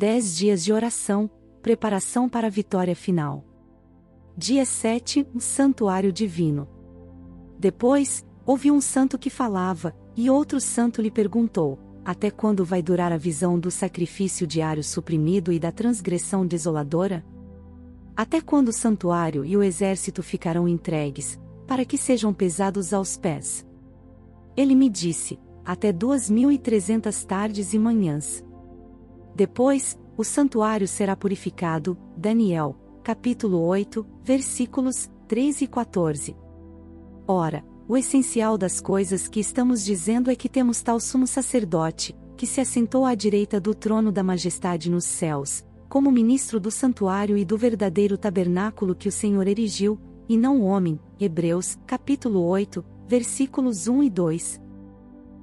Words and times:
Dez 0.00 0.36
dias 0.36 0.64
de 0.64 0.72
oração, 0.72 1.28
preparação 1.60 2.28
para 2.28 2.46
a 2.46 2.50
vitória 2.50 2.94
final. 2.94 3.44
Dia 4.36 4.64
7, 4.64 5.26
um 5.34 5.40
Santuário 5.40 6.12
Divino. 6.12 6.68
Depois, 7.58 8.24
ouviu 8.46 8.74
um 8.74 8.80
santo 8.80 9.18
que 9.18 9.28
falava, 9.28 9.92
e 10.16 10.30
outro 10.30 10.60
santo 10.60 11.02
lhe 11.02 11.10
perguntou: 11.10 11.80
Até 12.04 12.30
quando 12.30 12.64
vai 12.64 12.80
durar 12.80 13.10
a 13.10 13.16
visão 13.16 13.58
do 13.58 13.72
sacrifício 13.72 14.46
diário 14.46 14.84
suprimido 14.84 15.52
e 15.52 15.58
da 15.58 15.72
transgressão 15.72 16.46
desoladora? 16.46 17.26
Até 18.16 18.40
quando 18.40 18.68
o 18.68 18.72
santuário 18.72 19.44
e 19.44 19.56
o 19.56 19.64
exército 19.64 20.22
ficarão 20.22 20.68
entregues, 20.68 21.36
para 21.66 21.84
que 21.84 21.98
sejam 21.98 22.32
pesados 22.32 22.92
aos 22.92 23.16
pés? 23.16 23.66
Ele 24.56 24.76
me 24.76 24.88
disse: 24.88 25.40
Até 25.64 25.92
duas 25.92 26.30
mil 26.30 26.52
e 26.52 26.56
trezentas 26.56 27.24
tardes 27.24 27.74
e 27.74 27.80
manhãs. 27.80 28.46
Depois, 29.38 29.96
o 30.16 30.24
santuário 30.24 30.88
será 30.88 31.14
purificado. 31.14 31.96
Daniel, 32.16 32.74
capítulo 33.04 33.60
8, 33.60 34.04
versículos 34.20 35.08
3 35.28 35.62
e 35.62 35.66
14. 35.68 36.36
Ora, 37.24 37.64
o 37.86 37.96
essencial 37.96 38.58
das 38.58 38.80
coisas 38.80 39.28
que 39.28 39.38
estamos 39.38 39.84
dizendo 39.84 40.28
é 40.28 40.34
que 40.34 40.48
temos 40.48 40.82
tal 40.82 40.98
sumo 40.98 41.24
sacerdote, 41.24 42.16
que 42.36 42.48
se 42.48 42.60
assentou 42.60 43.06
à 43.06 43.14
direita 43.14 43.60
do 43.60 43.76
trono 43.76 44.10
da 44.10 44.24
majestade 44.24 44.90
nos 44.90 45.04
céus, 45.04 45.64
como 45.88 46.10
ministro 46.10 46.58
do 46.58 46.72
santuário 46.72 47.38
e 47.38 47.44
do 47.44 47.56
verdadeiro 47.56 48.18
tabernáculo 48.18 48.92
que 48.92 49.08
o 49.08 49.12
Senhor 49.12 49.46
erigiu, 49.46 50.00
e 50.28 50.36
não 50.36 50.62
homem. 50.62 50.98
Hebreus, 51.20 51.78
capítulo 51.86 52.42
8, 52.42 52.84
versículos 53.06 53.86
1 53.86 54.02
e 54.02 54.10
2. 54.10 54.60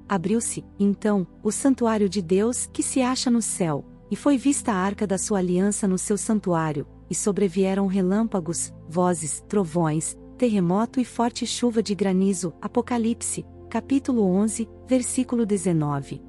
Abriu-se, 0.08 0.64
então, 0.78 1.26
o 1.42 1.50
santuário 1.50 2.08
de 2.08 2.22
Deus 2.22 2.66
que 2.72 2.82
se 2.82 3.02
acha 3.02 3.30
no 3.30 3.42
céu, 3.42 3.84
e 4.10 4.14
foi 4.14 4.38
vista 4.38 4.72
a 4.72 4.76
arca 4.76 5.06
da 5.06 5.18
sua 5.18 5.38
aliança 5.38 5.88
no 5.88 5.98
seu 5.98 6.16
santuário, 6.16 6.86
e 7.10 7.14
sobrevieram 7.14 7.86
relâmpagos, 7.86 8.72
vozes, 8.88 9.42
trovões, 9.48 10.16
terremoto 10.38 11.00
e 11.00 11.04
forte 11.04 11.46
chuva 11.46 11.82
de 11.82 11.94
granizo. 11.94 12.52
Apocalipse, 12.60 13.44
capítulo 13.68 14.22
11, 14.22 14.68
versículo 14.86 15.44
19. 15.44 16.22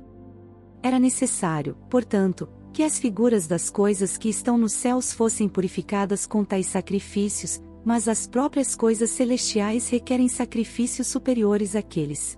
Era 0.82 1.00
necessário, 1.00 1.76
portanto, 1.90 2.48
que 2.74 2.84
as 2.84 3.00
figuras 3.00 3.48
das 3.48 3.70
coisas 3.70 4.18
que 4.18 4.30
estão 4.30 4.58
nos 4.58 4.74
céus 4.74 5.12
fossem 5.12 5.50
purificadas 5.50 6.26
com 6.26 6.44
tais 6.44 6.68
sacrifícios, 6.68 7.62
mas 7.84 8.08
as 8.08 8.28
próprias 8.28 8.76
coisas 8.76 9.10
celestiais 9.10 9.90
requerem 9.90 10.28
sacrifícios 10.28 11.08
superiores 11.08 11.76
àqueles. 11.76 12.38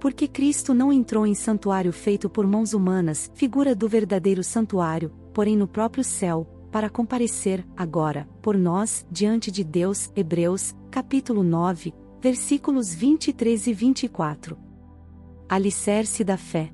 Porque 0.00 0.28
Cristo 0.28 0.72
não 0.72 0.92
entrou 0.92 1.26
em 1.26 1.34
santuário 1.34 1.92
feito 1.92 2.30
por 2.30 2.46
mãos 2.46 2.72
humanas, 2.72 3.30
figura 3.34 3.74
do 3.74 3.88
verdadeiro 3.88 4.44
santuário, 4.44 5.12
porém 5.32 5.56
no 5.56 5.66
próprio 5.66 6.04
céu, 6.04 6.46
para 6.70 6.90
comparecer, 6.90 7.66
agora, 7.76 8.28
por 8.42 8.56
nós, 8.56 9.06
diante 9.10 9.50
de 9.50 9.64
Deus. 9.64 10.10
Hebreus, 10.14 10.74
capítulo 10.90 11.42
9, 11.42 11.94
versículos 12.20 12.94
23 12.94 13.66
e 13.66 13.72
24. 13.72 14.58
Alicerce 15.48 16.22
da 16.22 16.36
fé. 16.36 16.72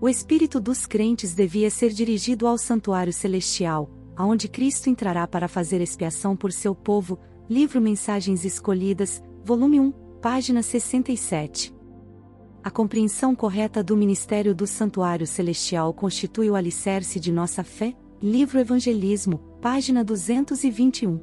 O 0.00 0.08
espírito 0.08 0.60
dos 0.60 0.86
crentes 0.86 1.34
devia 1.34 1.70
ser 1.70 1.90
dirigido 1.90 2.46
ao 2.46 2.58
santuário 2.58 3.12
celestial, 3.12 3.88
aonde 4.16 4.48
Cristo 4.48 4.90
entrará 4.90 5.26
para 5.26 5.48
fazer 5.48 5.80
expiação 5.80 6.36
por 6.36 6.52
seu 6.52 6.74
povo. 6.74 7.18
Livro 7.48 7.80
Mensagens 7.80 8.44
Escolhidas, 8.44 9.22
volume 9.44 9.78
1, 9.78 9.92
página 10.20 10.62
67. 10.62 11.75
A 12.66 12.70
compreensão 12.70 13.32
correta 13.32 13.80
do 13.80 13.96
ministério 13.96 14.52
do 14.52 14.66
Santuário 14.66 15.24
Celestial 15.24 15.94
constitui 15.94 16.50
o 16.50 16.56
alicerce 16.56 17.20
de 17.20 17.30
nossa 17.30 17.62
fé. 17.62 17.94
Livro 18.20 18.58
Evangelismo, 18.58 19.38
página 19.62 20.02
221. 20.02 21.16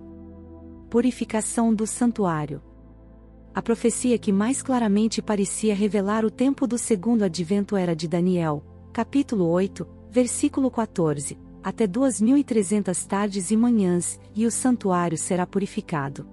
Purificação 0.90 1.76
do 1.76 1.86
Santuário. 1.86 2.62
A 3.54 3.62
profecia 3.62 4.18
que 4.18 4.32
mais 4.32 4.62
claramente 4.62 5.22
parecia 5.22 5.76
revelar 5.76 6.24
o 6.24 6.32
tempo 6.32 6.66
do 6.66 6.78
segundo 6.78 7.24
advento 7.24 7.76
era 7.76 7.94
de 7.94 8.08
Daniel, 8.08 8.64
capítulo 8.94 9.46
8, 9.50 9.86
versículo 10.10 10.72
14, 10.72 11.38
até 11.62 11.86
2300 11.86 13.04
tardes 13.04 13.52
e 13.52 13.58
manhãs, 13.58 14.18
e 14.34 14.46
o 14.46 14.50
santuário 14.50 15.18
será 15.18 15.46
purificado. 15.46 16.26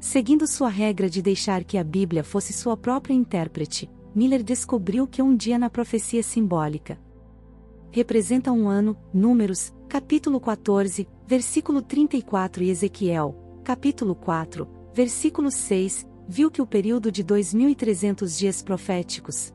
Seguindo 0.00 0.46
sua 0.46 0.70
regra 0.70 1.10
de 1.10 1.20
deixar 1.20 1.62
que 1.62 1.76
a 1.76 1.84
Bíblia 1.84 2.24
fosse 2.24 2.54
sua 2.54 2.74
própria 2.74 3.12
intérprete, 3.12 3.90
Miller 4.14 4.44
descobriu 4.44 5.06
que 5.08 5.20
um 5.20 5.34
dia 5.34 5.58
na 5.58 5.68
profecia 5.68 6.22
simbólica 6.22 6.98
representa 7.90 8.50
um 8.50 8.68
ano, 8.68 8.96
Números, 9.12 9.72
capítulo 9.88 10.40
14, 10.40 11.06
versículo 11.26 11.80
34 11.80 12.64
e 12.64 12.70
Ezequiel, 12.70 13.60
capítulo 13.62 14.14
4, 14.16 14.68
versículo 14.92 15.50
6, 15.50 16.06
viu 16.28 16.50
que 16.50 16.60
o 16.60 16.66
período 16.66 17.12
de 17.12 17.22
2300 17.22 18.36
dias 18.36 18.62
proféticos 18.62 19.52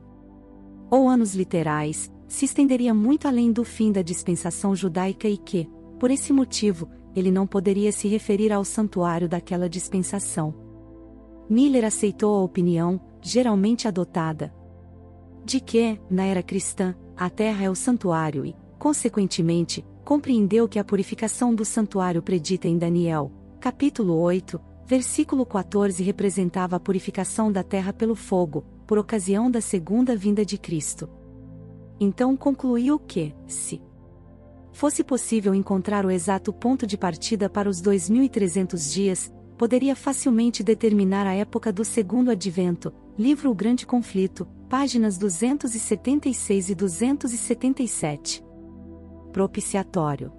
ou 0.90 1.08
anos 1.08 1.34
literais 1.34 2.10
se 2.26 2.44
estenderia 2.44 2.94
muito 2.94 3.28
além 3.28 3.52
do 3.52 3.64
fim 3.64 3.92
da 3.92 4.02
dispensação 4.02 4.74
judaica 4.74 5.28
e 5.28 5.36
que, 5.36 5.68
por 5.98 6.10
esse 6.10 6.32
motivo, 6.32 6.88
ele 7.14 7.30
não 7.30 7.46
poderia 7.46 7.92
se 7.92 8.08
referir 8.08 8.52
ao 8.52 8.64
santuário 8.64 9.28
daquela 9.28 9.68
dispensação. 9.68 10.54
Miller 11.48 11.84
aceitou 11.84 12.36
a 12.36 12.42
opinião, 12.42 13.00
geralmente 13.20 13.86
adotada. 13.86 14.54
De 15.44 15.60
que, 15.60 16.00
na 16.10 16.24
era 16.24 16.42
cristã, 16.42 16.94
a 17.16 17.28
terra 17.28 17.64
é 17.64 17.70
o 17.70 17.74
santuário 17.74 18.44
e, 18.44 18.54
consequentemente, 18.78 19.84
compreendeu 20.04 20.68
que 20.68 20.78
a 20.78 20.84
purificação 20.84 21.54
do 21.54 21.64
santuário 21.64 22.22
predita 22.22 22.66
em 22.66 22.78
Daniel, 22.78 23.30
capítulo 23.60 24.18
8, 24.18 24.60
versículo 24.86 25.46
14 25.46 26.02
representava 26.02 26.76
a 26.76 26.80
purificação 26.80 27.52
da 27.52 27.62
terra 27.62 27.92
pelo 27.92 28.16
fogo, 28.16 28.64
por 28.86 28.98
ocasião 28.98 29.50
da 29.50 29.60
segunda 29.60 30.16
vinda 30.16 30.44
de 30.44 30.58
Cristo. 30.58 31.08
Então 32.00 32.36
concluiu 32.36 32.98
que, 32.98 33.34
se 33.46 33.80
fosse 34.72 35.04
possível 35.04 35.54
encontrar 35.54 36.04
o 36.04 36.10
exato 36.10 36.52
ponto 36.52 36.86
de 36.86 36.96
partida 36.96 37.48
para 37.48 37.68
os 37.68 37.80
2300 37.80 38.90
dias, 38.90 39.32
poderia 39.56 39.94
facilmente 39.94 40.64
determinar 40.64 41.26
a 41.26 41.34
época 41.34 41.72
do 41.72 41.84
segundo 41.84 42.30
advento, 42.30 42.92
livro 43.20 43.50
O 43.50 43.54
Grande 43.54 43.86
Conflito, 43.86 44.48
páginas 44.66 45.18
276 45.18 46.70
e 46.70 46.74
277. 46.74 48.42
Propiciatório. 49.30 50.32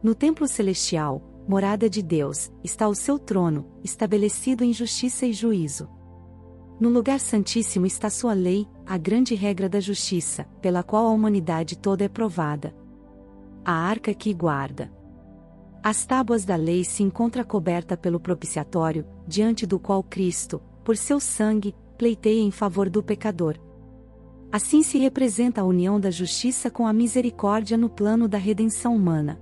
No 0.00 0.14
templo 0.14 0.46
celestial, 0.46 1.20
morada 1.48 1.90
de 1.90 2.00
Deus, 2.00 2.52
está 2.62 2.86
o 2.86 2.94
seu 2.94 3.18
trono, 3.18 3.66
estabelecido 3.82 4.62
em 4.62 4.72
justiça 4.72 5.26
e 5.26 5.32
juízo. 5.32 5.88
No 6.78 6.88
lugar 6.88 7.18
santíssimo 7.18 7.84
está 7.84 8.08
sua 8.08 8.32
lei, 8.32 8.64
a 8.86 8.96
grande 8.96 9.34
regra 9.34 9.68
da 9.68 9.80
justiça, 9.80 10.44
pela 10.62 10.84
qual 10.84 11.04
a 11.04 11.10
humanidade 11.10 11.76
toda 11.76 12.04
é 12.04 12.08
provada. 12.08 12.76
A 13.64 13.72
arca 13.72 14.14
que 14.14 14.32
guarda. 14.32 14.88
As 15.82 16.06
tábuas 16.06 16.44
da 16.44 16.54
lei 16.54 16.84
se 16.84 17.02
encontra 17.02 17.42
coberta 17.42 17.96
pelo 17.96 18.20
propiciatório, 18.20 19.04
diante 19.26 19.66
do 19.66 19.80
qual 19.80 20.00
Cristo, 20.04 20.62
por 20.84 20.96
seu 20.96 21.18
sangue, 21.18 21.74
pleiteia 21.98 22.40
em 22.40 22.52
favor 22.52 22.88
do 22.88 23.02
pecador. 23.02 23.58
Assim 24.50 24.82
se 24.82 24.96
representa 24.96 25.60
a 25.60 25.64
união 25.64 26.00
da 26.00 26.10
justiça 26.10 26.70
com 26.70 26.86
a 26.86 26.92
misericórdia 26.92 27.76
no 27.76 27.90
plano 27.90 28.28
da 28.28 28.38
redenção 28.38 28.94
humana. 28.94 29.38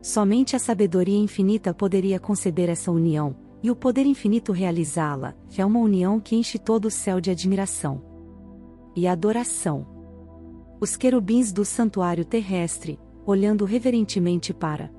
Somente 0.00 0.56
a 0.56 0.58
sabedoria 0.58 1.18
infinita 1.18 1.74
poderia 1.74 2.18
conceber 2.18 2.70
essa 2.70 2.90
união, 2.90 3.36
e 3.62 3.70
o 3.70 3.76
poder 3.76 4.06
infinito 4.06 4.50
realizá-la, 4.50 5.34
é 5.56 5.64
uma 5.64 5.78
união 5.80 6.18
que 6.18 6.34
enche 6.34 6.58
todo 6.58 6.86
o 6.86 6.90
céu 6.90 7.20
de 7.20 7.30
admiração 7.30 8.02
e 8.96 9.06
adoração. 9.06 9.86
Os 10.80 10.96
querubins 10.96 11.52
do 11.52 11.64
santuário 11.64 12.24
terrestre, 12.24 12.98
olhando 13.26 13.64
reverentemente 13.64 14.54
para 14.54 14.90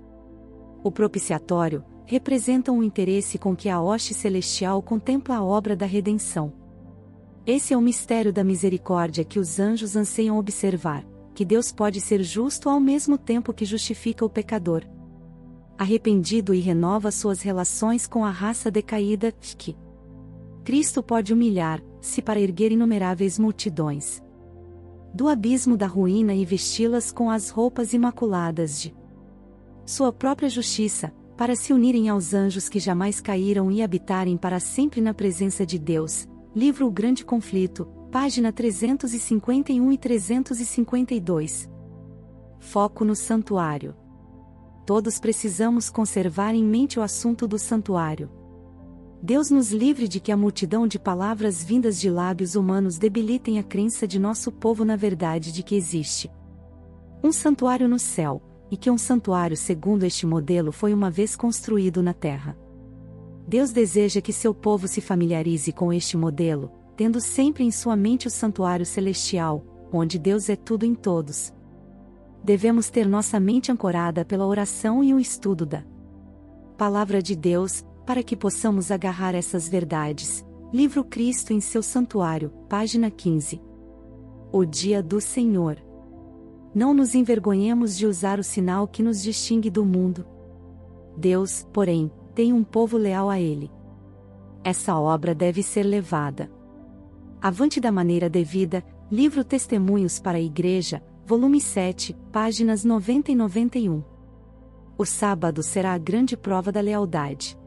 o 0.84 0.92
propiciatório, 0.92 1.84
representam 2.10 2.80
o 2.80 2.84
interesse 2.84 3.38
com 3.38 3.56
que 3.56 3.70
a 3.70 3.80
hoste 3.80 4.16
celestial 4.16 4.82
contempla 4.82 5.36
a 5.36 5.44
obra 5.44 5.76
da 5.76 5.86
redenção. 5.86 6.52
Esse 7.46 7.72
é 7.72 7.78
o 7.78 7.82
mistério 7.82 8.34
da 8.34 8.44
misericórdia 8.44 9.24
que 9.24 9.38
os 9.38 9.60
anjos 9.60 9.96
anseiam 9.96 10.36
observar, 10.36 11.06
que 11.36 11.46
Deus 11.46 11.72
pode 11.72 12.02
ser 12.02 12.24
justo 12.24 12.68
ao 12.68 12.80
mesmo 12.80 13.16
tempo 13.16 13.54
que 13.54 13.64
justifica 13.64 14.26
o 14.26 14.30
pecador. 14.30 14.84
Arrependido 15.78 16.52
e 16.52 16.60
renova 16.60 17.12
suas 17.12 17.44
relações 17.44 18.08
com 18.08 18.26
a 18.26 18.32
raça 18.32 18.72
decaída, 18.72 19.32
que 19.32 19.78
Cristo 20.64 21.04
pode 21.04 21.32
humilhar, 21.32 21.80
se 22.02 22.24
para 22.24 22.40
erguer 22.40 22.72
inumeráveis 22.72 23.38
multidões 23.38 24.20
do 25.14 25.28
abismo 25.28 25.78
da 25.78 25.86
ruína 25.86 26.34
e 26.34 26.44
vesti-las 26.44 27.12
com 27.12 27.30
as 27.30 27.52
roupas 27.52 27.94
imaculadas 27.94 28.82
de 28.82 28.96
sua 29.86 30.12
própria 30.12 30.50
justiça, 30.50 31.14
para 31.40 31.56
se 31.56 31.72
unirem 31.72 32.10
aos 32.10 32.34
anjos 32.34 32.68
que 32.68 32.82
jamais 32.82 33.22
caíram 33.22 33.72
e 33.72 33.82
habitarem 33.82 34.36
para 34.36 34.60
sempre 34.60 35.00
na 35.00 35.14
presença 35.14 35.66
de 35.66 35.80
Deus, 35.80 36.28
Livro 36.54 36.86
O 36.86 36.92
Grande 36.92 37.24
Conflito, 37.24 37.86
página 38.12 38.52
351 38.52 39.90
e 39.94 39.98
352. 39.98 41.70
Foco 42.60 43.06
no 43.06 43.16
santuário. 43.16 43.96
Todos 44.86 45.18
precisamos 45.18 45.90
conservar 45.90 46.54
em 46.54 46.62
mente 46.66 47.00
o 47.00 47.02
assunto 47.02 47.48
do 47.48 47.58
santuário. 47.58 48.30
Deus 49.24 49.50
nos 49.50 49.72
livre 49.72 50.10
de 50.10 50.20
que 50.20 50.34
a 50.34 50.38
multidão 50.38 50.86
de 50.86 51.00
palavras 51.00 51.64
vindas 51.64 52.02
de 52.02 52.10
lábios 52.10 52.56
humanos 52.56 52.98
debilitem 52.98 53.60
a 53.60 53.64
crença 53.64 54.06
de 54.06 54.20
nosso 54.20 54.52
povo 54.52 54.84
na 54.84 54.98
verdade 54.98 55.54
de 55.54 55.64
que 55.64 55.76
existe 55.76 56.30
um 57.24 57.32
santuário 57.32 57.88
no 57.88 58.00
céu, 58.00 58.42
e 58.72 58.78
que 58.78 58.90
um 58.90 58.98
santuário 58.98 59.58
segundo 59.58 60.04
este 60.04 60.26
modelo 60.26 60.72
foi 60.72 60.94
uma 60.94 61.10
vez 61.10 61.36
construído 61.36 62.04
na 62.04 62.14
terra. 62.14 62.58
Deus 63.48 63.72
deseja 63.72 64.22
que 64.22 64.32
seu 64.32 64.54
povo 64.54 64.88
se 64.88 65.02
familiarize 65.02 65.72
com 65.72 65.92
este 65.92 66.16
modelo, 66.16 66.72
tendo 66.96 67.20
sempre 67.20 67.64
em 67.64 67.72
sua 67.72 67.96
mente 67.96 68.28
o 68.28 68.30
santuário 68.30 68.86
celestial, 68.86 69.64
onde 69.92 70.20
Deus 70.20 70.50
é 70.50 70.56
tudo 70.56 70.86
em 70.86 70.94
todos. 70.94 71.52
Devemos 72.44 72.90
ter 72.90 73.08
nossa 73.08 73.40
mente 73.40 73.72
ancorada 73.72 74.24
pela 74.24 74.46
oração 74.46 75.04
e 75.04 75.14
o 75.14 75.20
estudo 75.20 75.66
da 75.66 75.84
Palavra 76.78 77.22
de 77.22 77.36
Deus, 77.36 77.84
para 78.06 78.24
que 78.24 78.38
possamos 78.38 78.90
agarrar 78.90 79.36
essas 79.36 79.68
verdades. 79.68 80.46
Livro 80.72 81.04
Cristo 81.04 81.52
em 81.52 81.60
seu 81.60 81.84
Santuário, 81.84 82.52
página 82.70 83.12
15. 83.12 83.62
O 84.52 84.64
Dia 84.64 85.04
do 85.04 85.20
Senhor. 85.20 85.89
Não 86.74 86.94
nos 86.94 87.16
envergonhemos 87.16 87.98
de 87.98 88.06
usar 88.06 88.40
o 88.40 88.44
sinal 88.44 88.88
que 88.88 89.02
nos 89.02 89.22
distingue 89.22 89.70
do 89.70 89.86
mundo. 89.86 90.26
Deus, 91.18 91.68
porém, 91.74 92.12
tem 92.34 92.54
um 92.54 92.64
povo 92.64 92.98
leal 92.98 93.30
a 93.30 93.40
Ele. 93.40 93.72
Essa 94.64 94.98
obra 95.00 95.34
deve 95.34 95.64
ser 95.64 95.84
levada 95.84 96.50
avante 97.42 97.80
da 97.80 97.92
maneira 97.92 98.30
devida, 98.30 98.84
livro 99.10 99.46
Testemunhos 99.46 100.20
para 100.20 100.38
a 100.38 100.42
Igreja, 100.42 101.02
volume 101.26 101.62
7, 101.62 102.14
páginas 102.34 102.84
90 102.84 103.32
e 103.32 103.36
91. 103.36 104.04
O 104.98 105.06
sábado 105.06 105.64
será 105.64 105.94
a 105.94 105.98
grande 105.98 106.36
prova 106.36 106.72
da 106.72 106.82
lealdade 106.82 107.58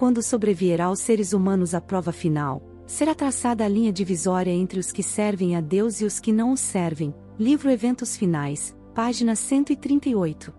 quando 0.00 0.22
sobrevier 0.22 0.80
aos 0.80 0.98
seres 0.98 1.34
humanos 1.34 1.74
a 1.74 1.80
prova 1.80 2.10
final, 2.10 2.62
será 2.90 3.14
traçada 3.14 3.64
a 3.64 3.68
linha 3.68 3.92
divisória 3.92 4.50
entre 4.50 4.80
os 4.80 4.90
que 4.90 5.00
servem 5.00 5.54
a 5.54 5.60
Deus 5.60 6.00
e 6.00 6.04
os 6.04 6.18
que 6.18 6.32
não 6.32 6.52
o 6.52 6.56
servem. 6.56 7.14
Livro 7.38 7.70
Eventos 7.70 8.16
Finais, 8.16 8.76
página 8.92 9.36
138. 9.36 10.52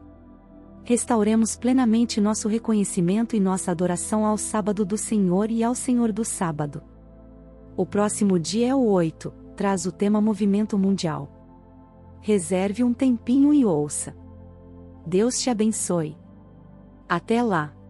Restauremos 0.85 1.57
plenamente 1.57 2.21
nosso 2.21 2.47
reconhecimento 2.47 3.35
e 3.35 3.39
nossa 3.39 3.69
adoração 3.69 4.25
ao 4.25 4.37
sábado 4.37 4.85
do 4.85 4.97
Senhor 4.97 5.51
e 5.51 5.61
ao 5.61 5.75
Senhor 5.75 6.13
do 6.13 6.23
sábado. 6.23 6.81
O 7.75 7.85
próximo 7.85 8.39
dia 8.39 8.69
é 8.69 8.73
o 8.75 8.81
8, 8.81 9.29
traz 9.57 9.85
o 9.85 9.91
tema 9.91 10.21
Movimento 10.21 10.79
Mundial. 10.79 11.29
Reserve 12.21 12.81
um 12.81 12.93
tempinho 12.93 13.53
e 13.53 13.65
ouça. 13.65 14.15
Deus 15.05 15.37
te 15.37 15.49
abençoe. 15.49 16.17
Até 17.09 17.43
lá! 17.43 17.80